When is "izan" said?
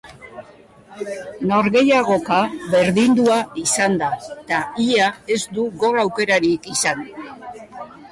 3.63-3.97, 6.77-7.05